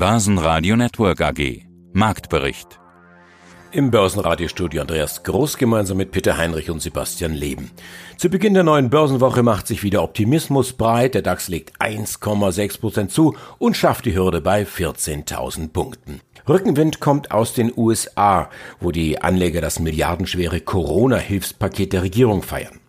[0.00, 1.66] Börsenradio Network AG.
[1.92, 2.80] Marktbericht.
[3.70, 7.70] Im Börsenradiostudio Andreas Groß gemeinsam mit Peter Heinrich und Sebastian Leben.
[8.16, 11.12] Zu Beginn der neuen Börsenwoche macht sich wieder Optimismus breit.
[11.12, 16.22] Der DAX legt 1,6 Prozent zu und schafft die Hürde bei 14.000 Punkten.
[16.48, 18.48] Rückenwind kommt aus den USA,
[18.80, 22.80] wo die Anleger das milliardenschwere Corona-Hilfspaket der Regierung feiern.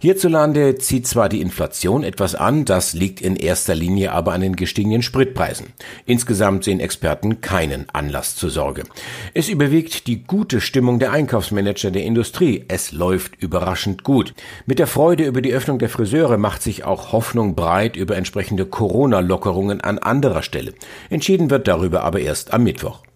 [0.00, 4.56] Hierzulande zieht zwar die Inflation etwas an, das liegt in erster Linie aber an den
[4.56, 5.68] gestiegenen Spritpreisen.
[6.06, 8.84] Insgesamt sehen Experten keinen Anlass zur Sorge.
[9.34, 12.64] Es überwiegt die gute Stimmung der Einkaufsmanager der Industrie.
[12.68, 14.34] Es läuft überraschend gut.
[14.66, 18.66] Mit der Freude über die Öffnung der Friseure macht sich auch Hoffnung breit über entsprechende
[18.66, 20.74] Corona-Lockerungen an anderer Stelle.
[21.10, 23.07] Entschieden wird darüber aber erst am Mittwoch.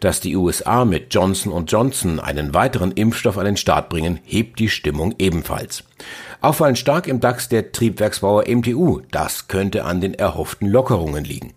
[0.00, 4.68] Dass die USA mit Johnson Johnson einen weiteren Impfstoff an den Start bringen, hebt die
[4.68, 5.84] Stimmung ebenfalls.
[6.40, 9.02] Auffallend stark im DAX der Triebwerksbauer MTU.
[9.10, 11.52] Das könnte an den erhofften Lockerungen liegen.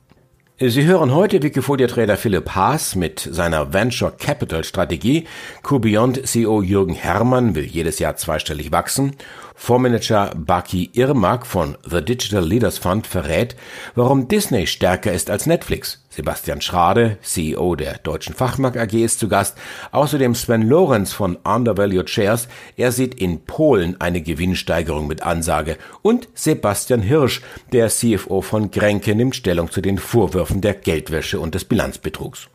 [0.59, 5.25] Sie hören heute Wikifolio-Trader Philipp Haas mit seiner Venture Capital Strategie.
[5.64, 9.16] QBeyond CEO Jürgen Herrmann will jedes Jahr zweistellig wachsen.
[9.55, 13.55] Fondsmanager Baki Irmak von The Digital Leaders Fund verrät,
[13.95, 16.03] warum Disney stärker ist als Netflix.
[16.09, 19.57] Sebastian Schrade, CEO der Deutschen Fachmark AG, ist zu Gast.
[19.91, 22.47] Außerdem Sven Lorenz von Undervalued Shares.
[22.77, 25.77] Er sieht in Polen eine Gewinnsteigerung mit Ansage.
[26.03, 31.55] Und Sebastian Hirsch, der CFO von Grenke, nimmt Stellung zu den Vorwürfen der Geldwäsche und
[31.55, 32.47] des Bilanzbetrugs.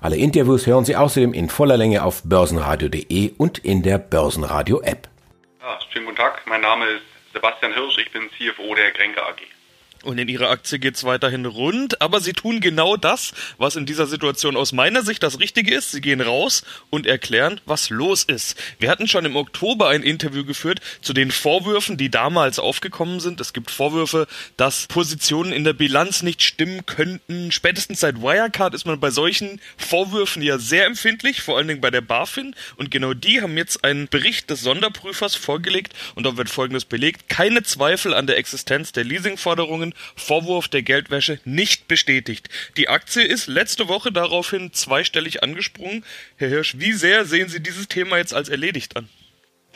[0.00, 5.09] Alle Interviews hören Sie außerdem in voller Länge auf börsenradio.de und in der Börsenradio App.
[5.70, 6.44] Ja, schönen guten Tag.
[6.46, 7.96] Mein Name ist Sebastian Hirsch.
[7.98, 9.36] Ich bin CFO der Grenke AG.
[10.02, 14.06] Und in ihrer Aktie geht's weiterhin rund, aber sie tun genau das, was in dieser
[14.06, 15.90] Situation aus meiner Sicht das Richtige ist.
[15.92, 18.56] Sie gehen raus und erklären, was los ist.
[18.78, 23.42] Wir hatten schon im Oktober ein Interview geführt zu den Vorwürfen, die damals aufgekommen sind.
[23.42, 27.52] Es gibt Vorwürfe, dass Positionen in der Bilanz nicht stimmen könnten.
[27.52, 31.90] Spätestens seit Wirecard ist man bei solchen Vorwürfen ja sehr empfindlich, vor allen Dingen bei
[31.90, 32.54] der BaFin.
[32.76, 37.28] Und genau die haben jetzt einen Bericht des Sonderprüfers vorgelegt und da wird Folgendes belegt.
[37.28, 42.48] Keine Zweifel an der Existenz der Leasingforderungen Vorwurf der Geldwäsche nicht bestätigt.
[42.76, 46.04] Die Aktie ist letzte Woche daraufhin zweistellig angesprungen.
[46.36, 49.08] Herr Hirsch, wie sehr sehen Sie dieses Thema jetzt als erledigt an?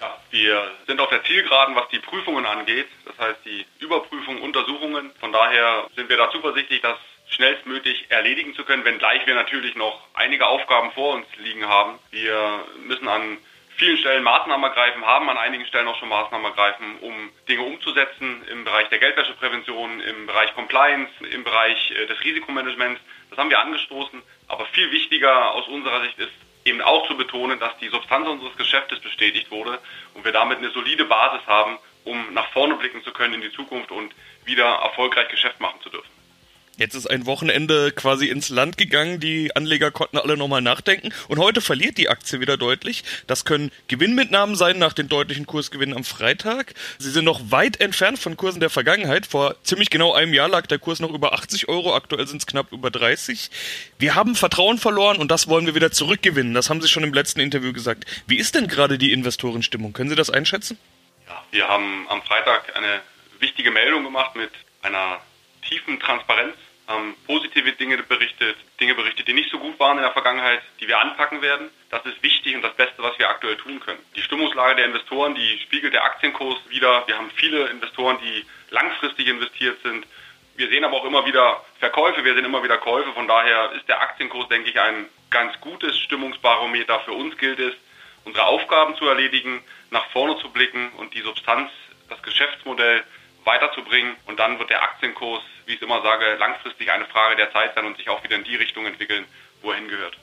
[0.00, 2.86] Ja, wir sind auf der Zielgeraden, was die Prüfungen angeht.
[3.06, 5.10] Das heißt, die Überprüfung, Untersuchungen.
[5.20, 6.98] Von daher sind wir da zuversichtlich, das
[7.28, 11.98] schnellstmöglich erledigen zu können, wenngleich wir natürlich noch einige Aufgaben vor uns liegen haben.
[12.10, 13.38] Wir müssen an
[13.84, 18.42] vielen Stellen Maßnahmen ergreifen, haben an einigen Stellen auch schon Maßnahmen ergreifen, um Dinge umzusetzen
[18.50, 23.02] im Bereich der Geldwäscheprävention, im Bereich Compliance, im Bereich äh, des Risikomanagements.
[23.28, 24.22] Das haben wir angestoßen.
[24.48, 26.32] Aber viel wichtiger aus unserer Sicht ist
[26.64, 29.78] eben auch zu betonen, dass die Substanz unseres Geschäftes bestätigt wurde
[30.14, 33.52] und wir damit eine solide Basis haben, um nach vorne blicken zu können in die
[33.52, 34.14] Zukunft und
[34.46, 36.13] wieder erfolgreich Geschäft machen zu dürfen.
[36.76, 39.20] Jetzt ist ein Wochenende quasi ins Land gegangen.
[39.20, 41.12] Die Anleger konnten alle nochmal nachdenken.
[41.28, 43.04] Und heute verliert die Aktie wieder deutlich.
[43.28, 46.74] Das können Gewinnmitnahmen sein nach den deutlichen Kursgewinnen am Freitag.
[46.98, 49.26] Sie sind noch weit entfernt von Kursen der Vergangenheit.
[49.26, 51.94] Vor ziemlich genau einem Jahr lag der Kurs noch über 80 Euro.
[51.94, 53.50] Aktuell sind es knapp über 30.
[53.98, 56.54] Wir haben Vertrauen verloren und das wollen wir wieder zurückgewinnen.
[56.54, 58.04] Das haben Sie schon im letzten Interview gesagt.
[58.26, 59.92] Wie ist denn gerade die Investorenstimmung?
[59.92, 60.76] Können Sie das einschätzen?
[61.28, 63.00] Ja, wir haben am Freitag eine
[63.38, 64.50] wichtige Meldung gemacht mit
[64.82, 65.20] einer
[65.68, 66.54] tiefen Transparenz,
[66.86, 70.88] haben positive Dinge berichtet, Dinge berichtet, die nicht so gut waren in der Vergangenheit, die
[70.88, 71.70] wir anpacken werden.
[71.90, 74.00] Das ist wichtig und das Beste, was wir aktuell tun können.
[74.16, 77.06] Die Stimmungslage der Investoren, die spiegelt der Aktienkurs wieder.
[77.06, 80.06] Wir haben viele Investoren, die langfristig investiert sind.
[80.56, 83.12] Wir sehen aber auch immer wieder Verkäufe, wir sehen immer wieder Käufe.
[83.12, 87.00] Von daher ist der Aktienkurs, denke ich, ein ganz gutes Stimmungsbarometer.
[87.00, 87.74] Für uns gilt es,
[88.24, 91.70] unsere Aufgaben zu erledigen, nach vorne zu blicken und die Substanz,
[92.08, 93.02] das Geschäftsmodell
[93.44, 94.16] weiterzubringen.
[94.26, 97.74] Und dann wird der Aktienkurs, wie ich es immer sage, langfristig eine Frage der Zeit
[97.74, 99.24] sein und sich auch wieder in die Richtung entwickeln,
[99.62, 100.16] wo er hingehört.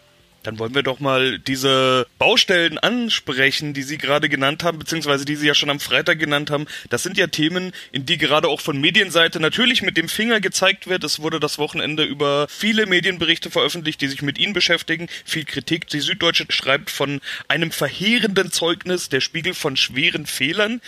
[0.44, 5.36] Dann wollen wir doch mal diese Baustellen ansprechen, die Sie gerade genannt haben, beziehungsweise die
[5.36, 6.66] Sie ja schon am Freitag genannt haben.
[6.90, 10.88] Das sind ja Themen, in die gerade auch von Medienseite natürlich mit dem Finger gezeigt
[10.88, 11.04] wird.
[11.04, 15.10] Es wurde das Wochenende über viele Medienberichte veröffentlicht, die sich mit Ihnen beschäftigen.
[15.26, 15.88] Viel Kritik.
[15.88, 20.82] Die Süddeutsche schreibt von einem verheerenden Zeugnis, der Spiegel von schweren Fehlern.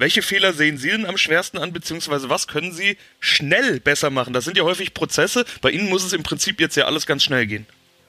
[0.00, 4.32] Welche Fehler sehen Sie denn am schwersten an, beziehungsweise was können Sie schnell besser machen?
[4.32, 5.44] Das sind ja häufig Prozesse.
[5.60, 7.66] Bei Ihnen muss es im Prinzip jetzt ja alles ganz schnell gehen.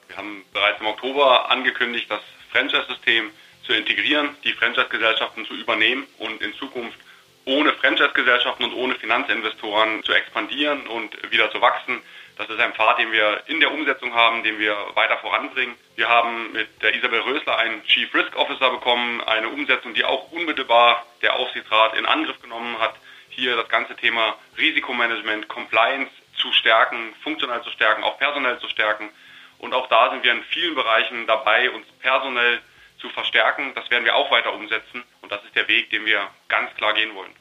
[0.08, 2.22] Wir haben bereits im Oktober angekündigt, das
[2.52, 3.32] Franchise-System
[3.66, 6.98] zu integrieren, die Franchise-Gesellschaften zu übernehmen und in Zukunft
[7.46, 12.02] ohne Franchise-Gesellschaften und ohne Finanzinvestoren zu expandieren und wieder zu wachsen.
[12.40, 15.76] Das ist ein Pfad, den wir in der Umsetzung haben, den wir weiter voranbringen.
[15.98, 20.32] Wir haben mit der Isabel Rösler einen Chief Risk Officer bekommen, eine Umsetzung, die auch
[20.32, 22.96] unmittelbar der Aufsichtsrat in Angriff genommen hat,
[23.28, 29.10] hier das ganze Thema Risikomanagement, Compliance zu stärken, funktional zu stärken, auch personell zu stärken.
[29.58, 32.62] Und auch da sind wir in vielen Bereichen dabei, uns personell
[33.00, 33.74] zu verstärken.
[33.76, 35.04] Das werden wir auch weiter umsetzen.
[35.22, 37.36] Und das ist der Weg, den wir ganz klar gehen wollen.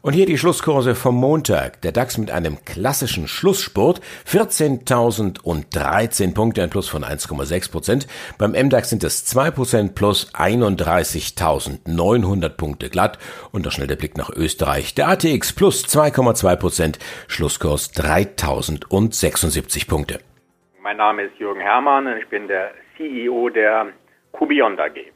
[0.00, 1.82] Und hier die Schlusskurse vom Montag.
[1.82, 4.00] Der DAX mit einem klassischen Schlussspurt.
[4.26, 8.06] 14.013 Punkte, ein Plus von 1,6 Prozent.
[8.38, 13.18] Beim MDAX sind es 2 Prozent plus 31.900 Punkte glatt.
[13.50, 14.94] Und da schnell der Blick nach Österreich.
[14.94, 16.98] Der ATX plus 2,2 Prozent.
[17.26, 20.20] Schlusskurs 3.076 Punkte.
[20.80, 23.88] Mein Name ist Jürgen Hermann und ich bin der CEO der
[24.32, 25.12] Cubion AG.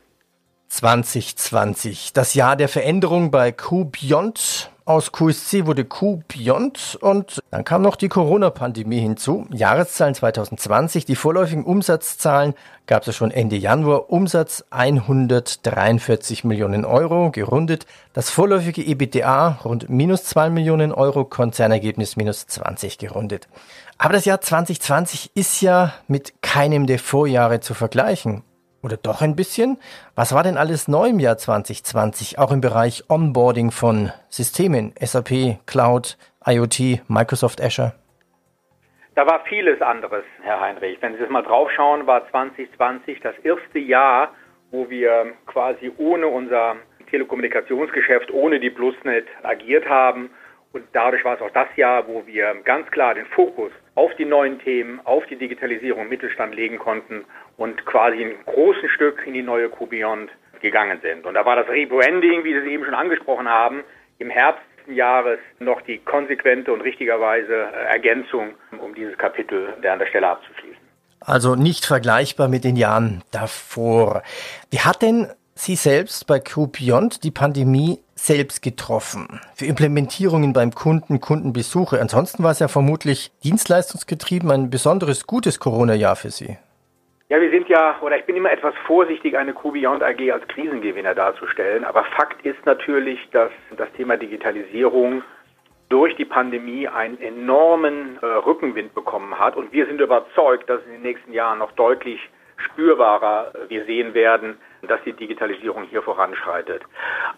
[0.72, 4.70] 2020, das Jahr der Veränderung bei QBeyond.
[4.84, 9.46] Aus QSC wurde QBeyond und dann kam noch die Corona-Pandemie hinzu.
[9.52, 12.54] Jahreszahlen 2020, die vorläufigen Umsatzzahlen
[12.86, 14.10] gab es schon Ende Januar.
[14.10, 17.86] Umsatz 143 Millionen Euro, gerundet.
[18.12, 23.46] Das vorläufige EBTA rund minus 2 Millionen Euro, Konzernergebnis minus 20 gerundet.
[23.98, 28.42] Aber das Jahr 2020 ist ja mit keinem der Vorjahre zu vergleichen.
[28.82, 29.78] Oder doch ein bisschen?
[30.16, 35.58] Was war denn alles neu im Jahr 2020, auch im Bereich Onboarding von Systemen, SAP,
[35.66, 37.94] Cloud, IoT, Microsoft Azure?
[39.14, 41.00] Da war vieles anderes, Herr Heinrich.
[41.00, 44.34] Wenn Sie jetzt mal draufschauen, war 2020 das erste Jahr,
[44.70, 46.76] wo wir quasi ohne unser
[47.10, 50.30] Telekommunikationsgeschäft, ohne die Plusnet agiert haben.
[50.72, 54.24] Und dadurch war es auch das Jahr, wo wir ganz klar den Fokus auf die
[54.24, 57.24] neuen Themen, auf die Digitalisierung im Mittelstand legen konnten
[57.56, 60.30] und quasi ein großes Stück in die neue QBeyond
[60.60, 61.26] gegangen sind.
[61.26, 63.82] Und da war das Rebranding, wie Sie es eben schon angesprochen haben,
[64.18, 69.98] im Herbst des Jahres noch die konsequente und richtigerweise äh, Ergänzung, um dieses Kapitel an
[69.98, 70.80] der Stelle abzuschließen.
[71.20, 74.22] Also nicht vergleichbar mit den Jahren davor.
[74.70, 79.40] Wie hat denn Sie selbst bei QBeyond die Pandemie selbst getroffen?
[79.54, 82.00] Für Implementierungen beim Kunden, Kundenbesuche.
[82.00, 86.56] Ansonsten war es ja vermutlich dienstleistungsgetrieben ein besonderes gutes Corona-Jahr für Sie.
[87.28, 91.14] Ja, wir sind ja, oder ich bin immer etwas vorsichtig, eine QBeyond AG als Krisengewinner
[91.14, 91.84] darzustellen.
[91.84, 95.22] Aber Fakt ist natürlich, dass das Thema Digitalisierung
[95.90, 99.56] durch die Pandemie einen enormen äh, Rückenwind bekommen hat.
[99.56, 102.18] Und wir sind überzeugt, dass in den nächsten Jahren noch deutlich
[102.56, 106.82] spürbarer äh, wir sehen werden, dass die Digitalisierung hier voranschreitet.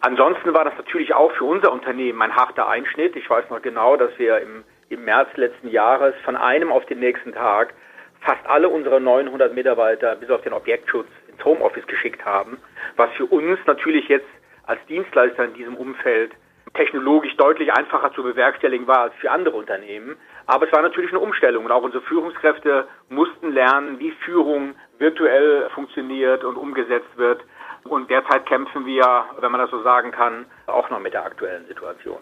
[0.01, 3.17] Ansonsten war das natürlich auch für unser Unternehmen ein harter Einschnitt.
[3.17, 7.01] Ich weiß noch genau, dass wir im, im März letzten Jahres von einem auf den
[7.01, 7.75] nächsten Tag
[8.21, 12.59] fast alle unsere 900 Mitarbeiter bis auf den Objektschutz ins Homeoffice geschickt haben,
[12.97, 14.29] was für uns natürlich jetzt
[14.67, 16.33] als Dienstleister in diesem Umfeld
[16.73, 20.17] technologisch deutlich einfacher zu bewerkstelligen war als für andere Unternehmen.
[20.47, 25.69] Aber es war natürlich eine Umstellung und auch unsere Führungskräfte mussten lernen, wie Führung virtuell
[25.75, 27.43] funktioniert und umgesetzt wird.
[27.85, 31.67] Und derzeit kämpfen wir, wenn man das so sagen kann, auch noch mit der aktuellen
[31.67, 32.19] Situation.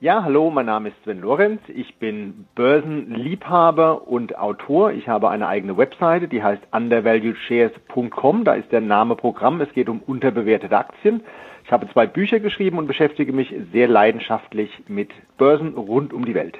[0.00, 1.60] Ja, hallo, mein Name ist Sven Lorenz.
[1.66, 4.92] Ich bin Börsenliebhaber und Autor.
[4.92, 8.44] Ich habe eine eigene Webseite, die heißt undervaluedshares.com.
[8.44, 9.60] Da ist der Name Programm.
[9.60, 11.24] Es geht um unterbewertete Aktien.
[11.64, 16.36] Ich habe zwei Bücher geschrieben und beschäftige mich sehr leidenschaftlich mit Börsen rund um die
[16.36, 16.56] Welt.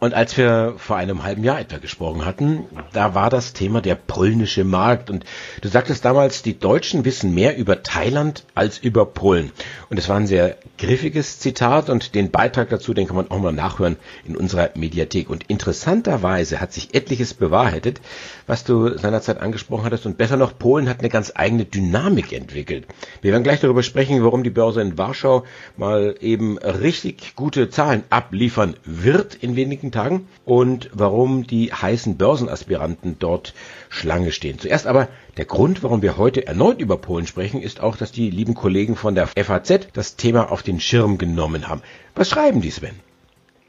[0.00, 2.64] Und als wir vor einem halben Jahr etwa gesprochen hatten,
[2.94, 5.10] da war das Thema der polnische Markt.
[5.10, 5.26] Und
[5.60, 9.52] du sagtest damals, die Deutschen wissen mehr über Thailand als über Polen.
[9.90, 13.40] Und es war ein sehr griffiges Zitat und den Beitrag dazu, den kann man auch
[13.40, 15.28] mal nachhören in unserer Mediathek.
[15.28, 18.00] Und interessanterweise hat sich etliches bewahrheitet,
[18.46, 20.06] was du seinerzeit angesprochen hattest.
[20.06, 22.86] Und besser noch, Polen hat eine ganz eigene Dynamik entwickelt.
[23.20, 25.44] Wir werden gleich darüber sprechen, warum die Börse in Warschau
[25.76, 32.16] mal eben richtig gute Zahlen abliefern wird in wenigen wenigen Tagen und warum die heißen
[32.16, 33.54] Börsenaspiranten dort
[33.88, 34.58] Schlange stehen.
[34.58, 38.30] Zuerst aber der Grund, warum wir heute erneut über Polen sprechen, ist auch, dass die
[38.30, 41.82] lieben Kollegen von der FAZ das Thema auf den Schirm genommen haben.
[42.14, 42.98] Was schreiben die, Sven?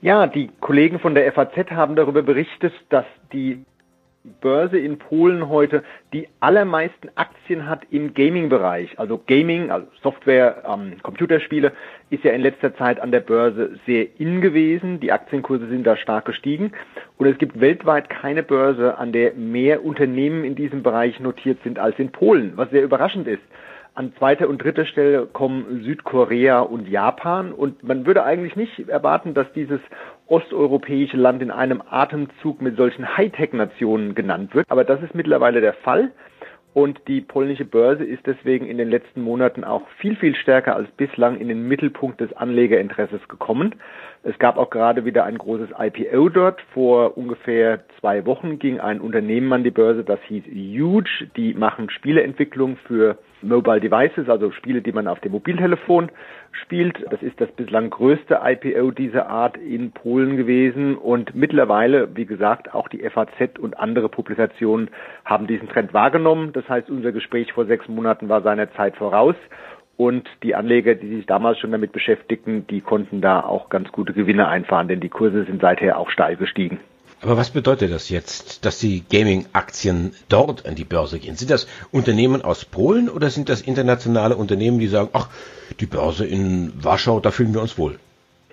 [0.01, 3.63] Ja, die Kollegen von der FAZ haben darüber berichtet, dass die
[4.23, 8.99] Börse in Polen heute die allermeisten Aktien hat im Gaming-Bereich.
[8.99, 11.71] Also Gaming, also Software, ähm, Computerspiele,
[12.11, 14.99] ist ja in letzter Zeit an der Börse sehr in gewesen.
[14.99, 16.71] Die Aktienkurse sind da stark gestiegen.
[17.17, 21.79] Und es gibt weltweit keine Börse, an der mehr Unternehmen in diesem Bereich notiert sind
[21.79, 23.43] als in Polen, was sehr überraschend ist.
[23.93, 27.51] An zweiter und dritter Stelle kommen Südkorea und Japan.
[27.51, 29.81] Und man würde eigentlich nicht erwarten, dass dieses
[30.31, 34.65] osteuropäische Land in einem Atemzug mit solchen Hightech-Nationen genannt wird.
[34.69, 36.11] Aber das ist mittlerweile der Fall.
[36.73, 40.89] Und die polnische Börse ist deswegen in den letzten Monaten auch viel, viel stärker als
[40.91, 43.75] bislang in den Mittelpunkt des Anlegerinteresses gekommen.
[44.23, 46.61] Es gab auch gerade wieder ein großes IPO dort.
[46.73, 51.27] Vor ungefähr zwei Wochen ging ein Unternehmen an die Börse, das hieß Huge.
[51.35, 56.09] Die machen Spieleentwicklung für Mobile Devices, also Spiele, die man auf dem Mobiltelefon
[56.51, 57.05] spielt.
[57.11, 62.73] Das ist das bislang größte IPO dieser Art in Polen gewesen und mittlerweile, wie gesagt,
[62.73, 64.89] auch die FAZ und andere Publikationen
[65.25, 66.53] haben diesen Trend wahrgenommen.
[66.53, 69.35] Das heißt, unser Gespräch vor sechs Monaten war seiner Zeit voraus
[69.97, 74.13] und die Anleger, die sich damals schon damit beschäftigten, die konnten da auch ganz gute
[74.13, 76.79] Gewinne einfahren, denn die Kurse sind seither auch steil gestiegen.
[77.21, 81.35] Aber was bedeutet das jetzt, dass die Gaming-Aktien dort an die Börse gehen?
[81.35, 85.29] Sind das Unternehmen aus Polen oder sind das internationale Unternehmen, die sagen, ach,
[85.79, 87.99] die Börse in Warschau, da fühlen wir uns wohl?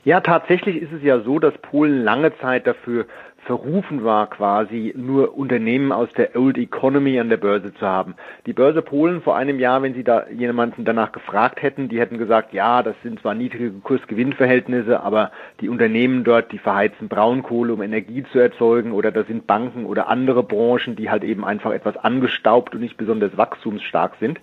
[0.04, 3.06] Ja, tatsächlich ist es ja so, dass Polen lange Zeit dafür
[3.44, 8.14] verrufen war, quasi nur Unternehmen aus der Old Economy an der Börse zu haben.
[8.46, 12.18] Die Börse Polen vor einem Jahr, wenn Sie da jemanden danach gefragt hätten, die hätten
[12.18, 15.30] gesagt, ja, das sind zwar niedrige Kurs-Gewinn-Verhältnisse, aber
[15.60, 20.08] die Unternehmen dort, die verheizen Braunkohle, um Energie zu erzeugen, oder das sind Banken oder
[20.08, 24.40] andere Branchen, die halt eben einfach etwas angestaubt und nicht besonders wachstumsstark sind.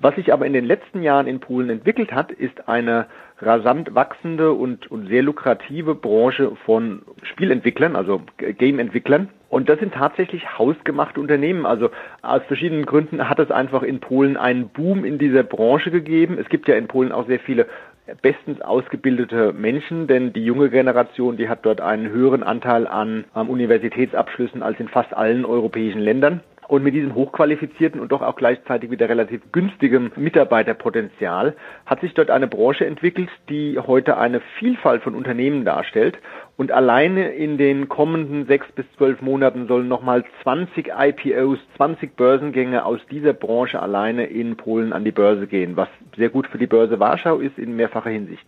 [0.00, 3.06] Was sich aber in den letzten Jahren in Polen entwickelt hat, ist eine
[3.42, 9.28] rasant wachsende und, und sehr lukrative Branche von Spielentwicklern, also Game-Entwicklern.
[9.48, 11.66] Und das sind tatsächlich hausgemachte Unternehmen.
[11.66, 11.90] Also
[12.22, 16.38] aus verschiedenen Gründen hat es einfach in Polen einen Boom in dieser Branche gegeben.
[16.38, 17.66] Es gibt ja in Polen auch sehr viele
[18.22, 23.48] bestens ausgebildete Menschen, denn die junge Generation, die hat dort einen höheren Anteil an, an
[23.48, 26.40] Universitätsabschlüssen als in fast allen europäischen Ländern.
[26.70, 32.30] Und mit diesem hochqualifizierten und doch auch gleichzeitig wieder relativ günstigem Mitarbeiterpotenzial hat sich dort
[32.30, 36.16] eine Branche entwickelt, die heute eine Vielfalt von Unternehmen darstellt.
[36.56, 42.84] Und alleine in den kommenden sechs bis zwölf Monaten sollen nochmal 20 IPOs, 20 Börsengänge
[42.84, 46.68] aus dieser Branche alleine in Polen an die Börse gehen, was sehr gut für die
[46.68, 48.46] Börse Warschau ist in mehrfacher Hinsicht.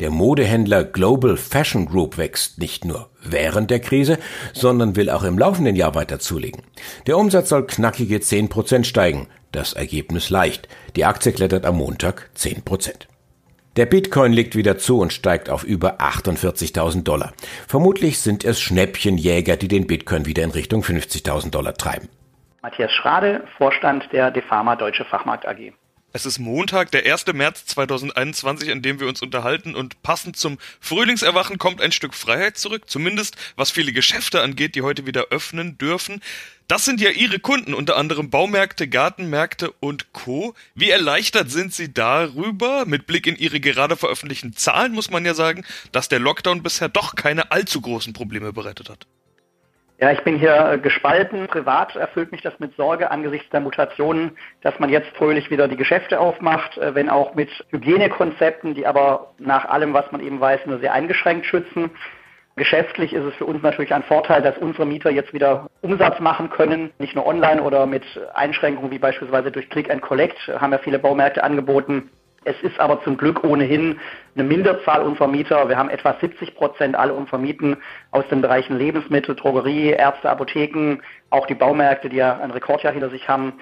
[0.00, 4.18] Der Modehändler Global Fashion Group wächst nicht nur während der Krise,
[4.54, 6.62] sondern will auch im laufenden Jahr weiter zulegen.
[7.06, 10.68] Der Umsatz soll knackige 10% steigen, das Ergebnis leicht.
[10.96, 13.08] Die Aktie klettert am Montag 10%.
[13.76, 17.32] Der Bitcoin legt wieder zu und steigt auf über 48.000 Dollar.
[17.68, 22.08] Vermutlich sind es Schnäppchenjäger, die den Bitcoin wieder in Richtung 50.000 Dollar treiben.
[22.62, 25.72] Matthias Schrade, Vorstand der Defama Deutsche Fachmarkt AG.
[26.12, 27.26] Es ist Montag, der 1.
[27.34, 32.58] März 2021, an dem wir uns unterhalten und passend zum Frühlingserwachen kommt ein Stück Freiheit
[32.58, 36.20] zurück, zumindest was viele Geschäfte angeht, die heute wieder öffnen dürfen.
[36.66, 40.54] Das sind ja Ihre Kunden, unter anderem Baumärkte, Gartenmärkte und Co.
[40.74, 42.86] Wie erleichtert sind Sie darüber?
[42.86, 46.88] Mit Blick in Ihre gerade veröffentlichten Zahlen muss man ja sagen, dass der Lockdown bisher
[46.88, 49.06] doch keine allzu großen Probleme bereitet hat.
[50.00, 51.46] Ja, ich bin hier äh, gespalten.
[51.46, 54.30] Privat erfüllt mich das mit Sorge angesichts der Mutationen,
[54.62, 59.34] dass man jetzt fröhlich wieder die Geschäfte aufmacht, äh, wenn auch mit Hygienekonzepten, die aber
[59.38, 61.90] nach allem, was man eben weiß, nur sehr eingeschränkt schützen.
[62.56, 66.48] Geschäftlich ist es für uns natürlich ein Vorteil, dass unsere Mieter jetzt wieder Umsatz machen
[66.48, 70.78] können, nicht nur online oder mit Einschränkungen wie beispielsweise durch Click and Collect, haben ja
[70.78, 72.10] viele Baumärkte angeboten.
[72.44, 74.00] Es ist aber zum Glück ohnehin
[74.34, 75.68] eine Minderzahl unserer Mieter.
[75.68, 77.76] Wir haben etwa 70 Prozent alle unserer Mieten
[78.12, 83.10] aus den Bereichen Lebensmittel, Drogerie, Ärzte, Apotheken, auch die Baumärkte, die ja ein Rekordjahr hinter
[83.10, 83.52] sich haben.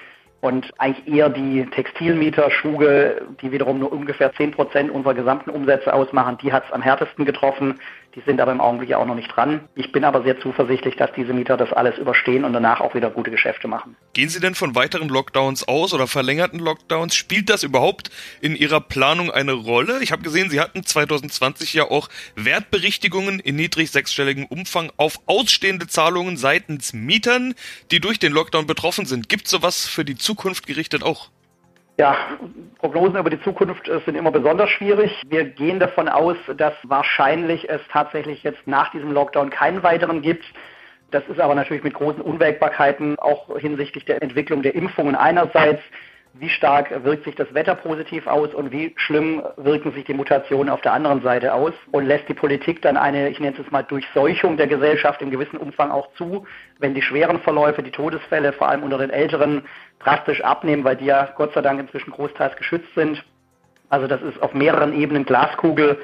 [0.41, 5.93] Und eigentlich eher die Textilmieter, Schuge, die wiederum nur ungefähr 10 Prozent unserer gesamten Umsätze
[5.93, 7.81] ausmachen, die hat es am härtesten getroffen.
[8.15, 9.69] Die sind aber im Augenblick ja auch noch nicht dran.
[9.75, 13.11] Ich bin aber sehr zuversichtlich, dass diese Mieter das alles überstehen und danach auch wieder
[13.11, 13.97] gute Geschäfte machen.
[14.13, 17.15] Gehen Sie denn von weiteren Lockdowns aus oder verlängerten Lockdowns?
[17.15, 18.11] Spielt das überhaupt
[18.41, 20.03] in Ihrer Planung eine Rolle?
[20.03, 25.87] Ich habe gesehen, Sie hatten 2020 ja auch Wertberichtigungen in niedrig sechsstelligem Umfang auf ausstehende
[25.87, 27.55] Zahlungen seitens Mietern,
[27.91, 29.29] die durch den Lockdown betroffen sind.
[29.29, 31.31] Gibt es sowas für die Zukunft gerichtet auch?
[31.99, 32.17] Ja,
[32.79, 35.21] Prognosen über die Zukunft äh, sind immer besonders schwierig.
[35.27, 40.45] Wir gehen davon aus, dass wahrscheinlich es tatsächlich jetzt nach diesem Lockdown keinen weiteren gibt.
[41.11, 45.83] Das ist aber natürlich mit großen Unwägbarkeiten auch hinsichtlich der Entwicklung der Impfungen einerseits
[46.39, 50.69] wie stark wirkt sich das Wetter positiv aus und wie schlimm wirken sich die Mutationen
[50.71, 53.83] auf der anderen Seite aus und lässt die Politik dann eine, ich nenne es mal,
[53.83, 56.47] Durchseuchung der Gesellschaft im gewissen Umfang auch zu,
[56.79, 59.63] wenn die schweren Verläufe, die Todesfälle, vor allem unter den Älteren,
[59.99, 63.25] drastisch abnehmen, weil die ja Gott sei Dank inzwischen großteils geschützt sind.
[63.89, 65.99] Also das ist auf mehreren Ebenen Glaskugel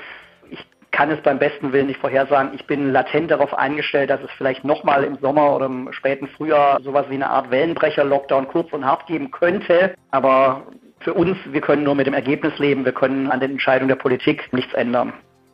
[0.94, 2.54] kann es beim besten Willen nicht vorhersagen.
[2.54, 6.80] Ich bin latent darauf eingestellt, dass es vielleicht nochmal im Sommer oder im späten Frühjahr
[6.82, 9.94] sowas wie eine Art Wellenbrecher-Lockdown kurz und hart geben könnte.
[10.12, 10.62] Aber
[11.00, 12.84] für uns, wir können nur mit dem Ergebnis leben.
[12.84, 15.12] Wir können an den Entscheidungen der Politik nichts ändern.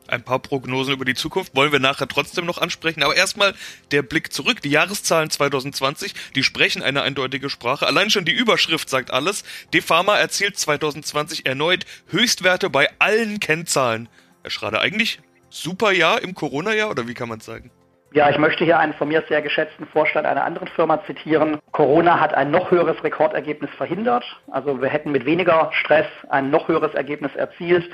[0.08, 3.02] Ein paar Prognosen über die Zukunft wollen wir nachher trotzdem noch ansprechen.
[3.02, 3.54] Aber erstmal
[3.92, 4.60] der Blick zurück.
[4.60, 7.86] Die Jahreszahlen 2020, die sprechen eine eindeutige Sprache.
[7.86, 9.42] Allein schon die Überschrift sagt alles.
[9.72, 14.10] Defama erzielt 2020 erneut Höchstwerte bei allen Kennzahlen.
[14.42, 15.20] Herr Schrader, eigentlich
[15.50, 17.70] super Jahr im Corona-Jahr oder wie kann man sagen?
[18.12, 21.58] Ja, ich möchte hier einen von mir sehr geschätzten Vorstand einer anderen Firma zitieren.
[21.70, 24.24] Corona hat ein noch höheres Rekordergebnis verhindert.
[24.50, 27.88] Also wir hätten mit weniger Stress ein noch höheres Ergebnis erzielt,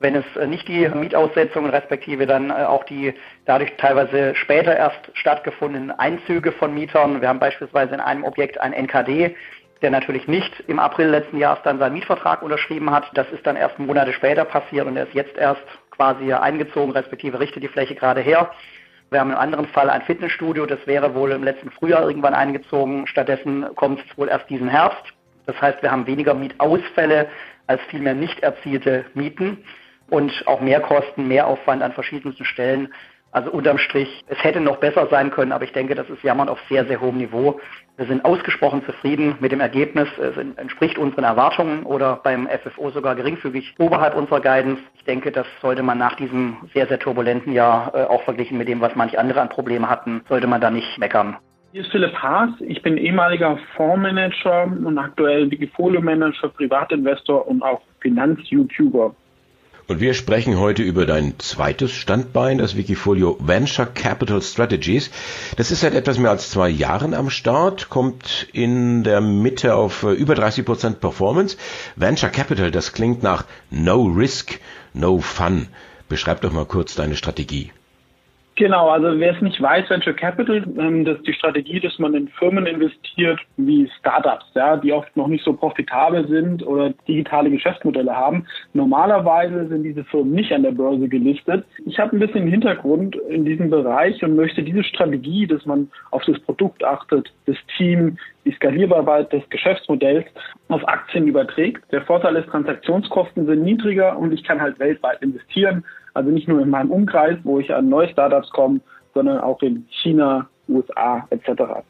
[0.00, 3.12] wenn es äh, nicht die Mietaussetzungen respektive dann äh, auch die
[3.44, 7.20] dadurch teilweise später erst stattgefundenen Einzüge von Mietern.
[7.20, 9.36] Wir haben beispielsweise in einem Objekt ein NKD,
[9.82, 13.10] der natürlich nicht im April letzten Jahres dann seinen Mietvertrag unterschrieben hat.
[13.12, 15.62] Das ist dann erst Monate später passiert und er ist jetzt erst
[15.98, 18.50] quasi eingezogen, respektive richtet die Fläche gerade her.
[19.10, 23.06] Wir haben im anderen Fall ein Fitnessstudio, das wäre wohl im letzten Frühjahr irgendwann eingezogen.
[23.06, 25.02] Stattdessen kommt es wohl erst diesen Herbst.
[25.46, 27.28] Das heißt, wir haben weniger Mietausfälle
[27.66, 29.64] als vielmehr nicht erzielte Mieten
[30.08, 32.92] und auch Mehrkosten, Mehraufwand an verschiedensten Stellen.
[33.32, 36.48] Also unterm Strich, es hätte noch besser sein können, aber ich denke, das ist Jammern
[36.48, 37.60] auf sehr, sehr hohem Niveau.
[37.98, 40.06] Wir sind ausgesprochen zufrieden mit dem Ergebnis.
[40.18, 44.80] Es entspricht unseren Erwartungen oder beim FFO sogar geringfügig oberhalb unserer Guidance.
[44.94, 48.68] Ich denke, das sollte man nach diesem sehr, sehr turbulenten Jahr, äh, auch verglichen mit
[48.68, 51.38] dem, was manche andere an Problemen hatten, sollte man da nicht meckern.
[51.72, 52.50] Hier ist Philipp Haas.
[52.60, 59.12] Ich bin ehemaliger Fondsmanager und aktuell Wikifolio-Manager, Privatinvestor und auch Finanz-YouTuber.
[59.88, 65.10] Und wir sprechen heute über dein zweites Standbein, das Wikifolio Venture Capital Strategies.
[65.56, 70.02] Das ist seit etwas mehr als zwei Jahren am Start, kommt in der Mitte auf
[70.02, 71.56] äh, über 30 Prozent Performance.
[71.96, 74.60] Venture Capital, das klingt nach No Risk,
[74.92, 75.68] No Fun.
[76.10, 77.72] Beschreib doch mal kurz deine Strategie.
[78.58, 82.12] Genau, also wer es nicht weiß, Venture Capital, ähm, das ist die Strategie, dass man
[82.14, 87.50] in Firmen investiert wie Startups, ja, die oft noch nicht so profitabel sind oder digitale
[87.50, 88.46] Geschäftsmodelle haben.
[88.74, 91.64] Normalerweise sind diese Firmen nicht an der Börse gelistet.
[91.86, 96.24] Ich habe ein bisschen Hintergrund in diesem Bereich und möchte diese Strategie, dass man auf
[96.24, 100.26] das Produkt achtet, das Team, die Skalierbarkeit des Geschäftsmodells
[100.66, 101.84] auf Aktien überträgt.
[101.92, 105.84] Der Vorteil ist, Transaktionskosten sind niedriger und ich kann halt weltweit investieren.
[106.14, 108.80] Also nicht nur in meinem Umkreis, wo ich an neue Startups komme,
[109.14, 111.82] sondern auch in China, USA etc.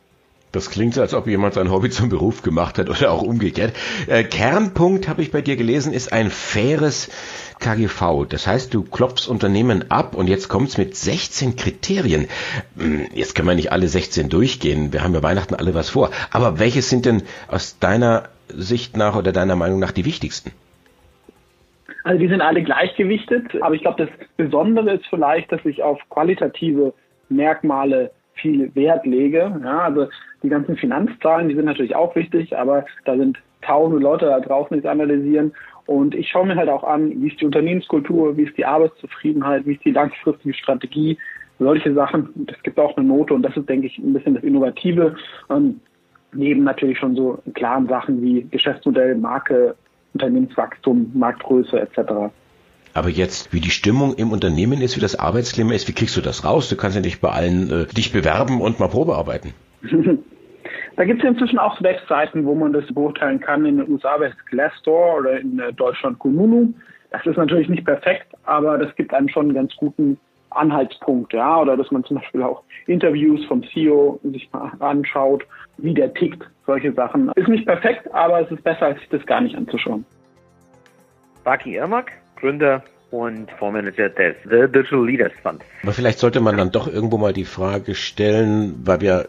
[0.52, 3.74] Das klingt so, als ob jemand sein Hobby zum Beruf gemacht hat oder auch umgekehrt.
[4.06, 7.10] Äh, Kernpunkt, habe ich bei dir gelesen, ist ein faires
[7.58, 8.24] KGV.
[8.28, 12.28] Das heißt, du klopfst Unternehmen ab und jetzt kommt's mit 16 Kriterien.
[12.78, 14.92] Hm, jetzt können wir nicht alle 16 durchgehen.
[14.92, 16.10] Wir haben ja Weihnachten alle was vor.
[16.30, 20.52] Aber welche sind denn aus deiner Sicht nach oder deiner Meinung nach die wichtigsten?
[22.08, 26.00] Also die sind alle gleichgewichtet, aber ich glaube, das Besondere ist vielleicht, dass ich auf
[26.08, 26.94] qualitative
[27.28, 29.54] Merkmale viel Wert lege.
[29.62, 30.08] Ja, also
[30.42, 34.74] die ganzen Finanzzahlen, die sind natürlich auch wichtig, aber da sind tausende Leute da draußen,
[34.74, 35.52] die es analysieren.
[35.84, 39.66] Und ich schaue mir halt auch an, wie ist die Unternehmenskultur, wie ist die Arbeitszufriedenheit,
[39.66, 41.18] wie ist die langfristige Strategie,
[41.58, 42.30] solche Sachen.
[42.36, 45.14] Das gibt auch eine Note und das ist, denke ich, ein bisschen das Innovative.
[45.50, 45.78] Ähm,
[46.32, 49.76] neben natürlich schon so klaren Sachen wie Geschäftsmodell, Marke,
[50.14, 52.32] Unternehmenswachstum, Marktgröße etc.
[52.94, 56.20] Aber jetzt, wie die Stimmung im Unternehmen ist, wie das Arbeitsklima ist, wie kriegst du
[56.20, 56.68] das raus?
[56.68, 59.54] Du kannst ja nicht bei allen äh, dich bewerben und mal Probe arbeiten.
[60.96, 63.66] da gibt es inzwischen auch Webseiten, wo man das beurteilen kann.
[63.66, 66.72] In den USA wäre es Glassdoor oder in äh, Deutschland Kununu.
[67.10, 70.18] Das ist natürlich nicht perfekt, aber das gibt einem schon einen ganz guten
[70.50, 75.44] Anhaltspunkt, ja, oder dass man zum Beispiel auch Interviews vom CEO sich mal anschaut,
[75.78, 77.30] wie der tickt, solche Sachen.
[77.34, 80.04] Ist nicht perfekt, aber es ist besser, als sich das gar nicht anzuschauen.
[81.44, 85.62] Baki Irmak, Gründer und Fondsmanager des The Digital Leaders Fund.
[85.82, 89.28] Aber vielleicht sollte man dann doch irgendwo mal die Frage stellen, weil wir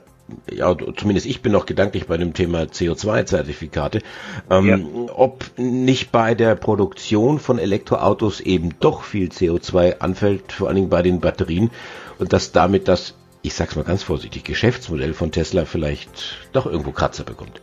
[0.52, 4.02] ja, zumindest ich bin noch gedanklich bei dem Thema CO2-Zertifikate,
[4.50, 4.80] ähm, ja.
[5.16, 10.90] ob nicht bei der Produktion von Elektroautos eben doch viel CO2 anfällt, vor allen Dingen
[10.90, 11.72] bei den Batterien,
[12.20, 16.92] und dass damit das, ich sag's mal ganz vorsichtig, Geschäftsmodell von Tesla vielleicht doch irgendwo
[16.92, 17.62] Kratzer bekommt.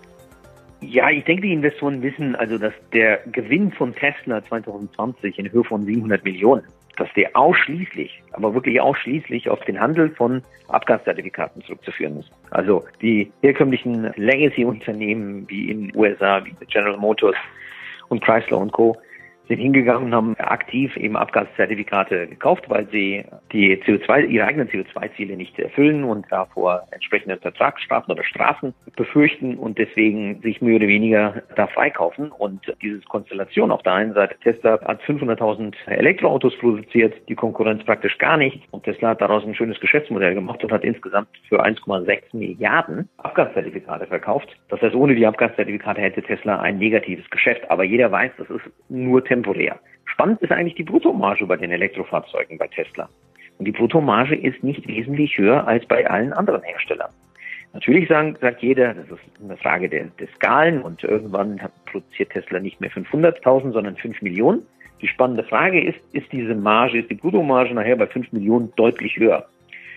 [0.81, 5.65] Ja, ich denke, die Investoren wissen also, dass der Gewinn von Tesla 2020 in Höhe
[5.65, 6.63] von 700 Millionen
[6.97, 12.31] dass der ausschließlich, aber wirklich ausschließlich auf den Handel von Abgaszertifikaten zurückzuführen ist.
[12.51, 17.37] Also die herkömmlichen Legacy-Unternehmen wie in den USA, wie General Motors
[18.09, 18.97] und Chrysler und Co
[19.49, 25.37] sind hingegangen und haben aktiv eben Abgaszertifikate gekauft, weil sie die CO2, ihre eigenen CO2-Ziele
[25.37, 31.43] nicht erfüllen und davor entsprechende Vertragsstrafen oder Strafen befürchten und deswegen sich mehr oder weniger
[31.55, 32.31] da freikaufen.
[32.31, 38.19] Und diese Konstellation auf der einen Seite, Tesla hat 500.000 Elektroautos produziert, die Konkurrenz praktisch
[38.19, 38.63] gar nicht.
[38.71, 44.07] Und Tesla hat daraus ein schönes Geschäftsmodell gemacht und hat insgesamt für 1,6 Milliarden Abgaszertifikate
[44.07, 44.49] verkauft.
[44.69, 47.71] Das heißt, ohne die Abgaszertifikate hätte Tesla ein negatives Geschäft.
[47.71, 49.17] Aber jeder weiß, das ist nur.
[50.05, 53.09] Spannend ist eigentlich die Bruttomarge bei den Elektrofahrzeugen bei Tesla.
[53.59, 57.11] Und die Bruttomarge ist nicht wesentlich höher als bei allen anderen Herstellern.
[57.73, 62.59] Natürlich sagen, sagt jeder, das ist eine Frage der, der Skalen und irgendwann produziert Tesla
[62.61, 64.63] nicht mehr 500.000, sondern 5 Millionen.
[65.03, 69.17] Die spannende Frage ist, ist diese Marge, ist die Bruttomarge nachher bei 5 Millionen deutlich
[69.19, 69.47] höher?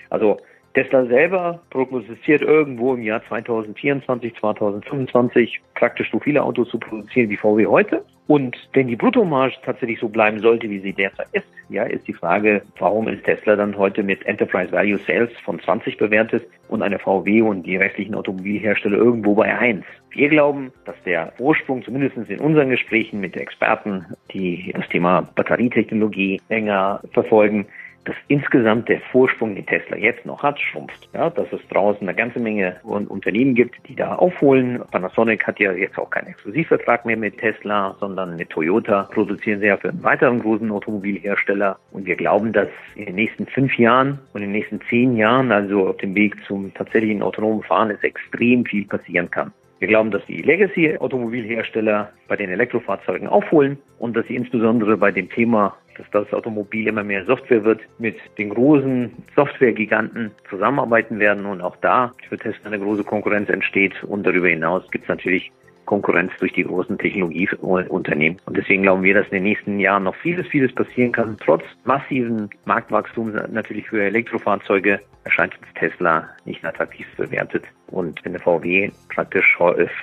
[0.10, 0.40] Also
[0.74, 7.38] Tesla selber prognostiziert irgendwo im Jahr 2024, 2025 praktisch so viele Autos zu produzieren wie
[7.38, 8.04] VW heute.
[8.28, 12.14] Und wenn die Bruttomarge tatsächlich so bleiben sollte, wie sie derzeit ist, ja, ist die
[12.14, 17.00] Frage, warum ist Tesla dann heute mit Enterprise Value Sales von 20 bewertet und eine
[17.00, 19.84] VW und die restlichen Automobilhersteller irgendwo bei 1?
[20.12, 26.40] Wir glauben, dass der Vorsprung, zumindest in unseren Gesprächen mit Experten, die das Thema Batterietechnologie
[26.50, 27.66] länger verfolgen,
[28.10, 31.08] dass insgesamt der Vorsprung, den Tesla jetzt noch hat, schrumpft.
[31.14, 34.82] Ja, dass es draußen eine ganze Menge Unternehmen gibt, die da aufholen.
[34.90, 39.68] Panasonic hat ja jetzt auch keinen Exklusivvertrag mehr mit Tesla, sondern mit Toyota produzieren sie
[39.68, 41.78] ja für einen weiteren großen Automobilhersteller.
[41.92, 45.52] Und wir glauben, dass in den nächsten fünf Jahren und in den nächsten zehn Jahren,
[45.52, 49.52] also auf dem Weg zum tatsächlichen autonomen Fahren, es extrem viel passieren kann.
[49.78, 55.30] Wir glauben, dass die Legacy-Automobilhersteller bei den Elektrofahrzeugen aufholen und dass sie insbesondere bei dem
[55.30, 61.62] Thema dass das Automobil immer mehr Software wird, mit den großen Softwaregiganten zusammenarbeiten werden und
[61.62, 64.04] auch da für Tesla eine große Konkurrenz entsteht.
[64.04, 65.52] Und darüber hinaus gibt es natürlich
[65.86, 68.40] Konkurrenz durch die großen Technologieunternehmen.
[68.46, 71.36] Und deswegen glauben wir, dass in den nächsten Jahren noch vieles, vieles passieren kann.
[71.44, 77.64] Trotz massiven Marktwachstums natürlich für Elektrofahrzeuge erscheint uns Tesla nicht attraktiv bewertet.
[77.88, 79.58] Und wenn der VW praktisch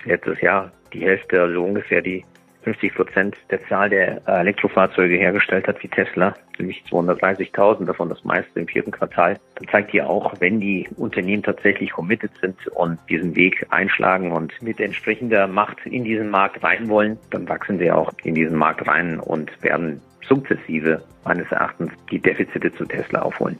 [0.04, 2.24] letztes Jahr die Hälfte, also ungefähr die
[2.66, 8.24] 50 Prozent der Zahl der äh, Elektrofahrzeuge hergestellt hat wie Tesla, nämlich 230.000, davon das
[8.24, 12.98] meiste im vierten Quartal, dann zeigt hier auch, wenn die Unternehmen tatsächlich committed sind und
[13.08, 17.92] diesen Weg einschlagen und mit entsprechender Macht in diesen Markt rein wollen, dann wachsen sie
[17.92, 23.58] auch in diesen Markt rein und werden sukzessive meines Erachtens die Defizite zu Tesla aufholen.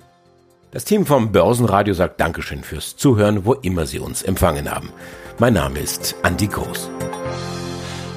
[0.72, 4.90] Das Team vom Börsenradio sagt Dankeschön fürs Zuhören, wo immer Sie uns empfangen haben.
[5.38, 6.90] Mein Name ist Andi Groß.